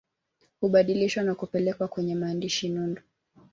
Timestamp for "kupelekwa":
1.35-1.87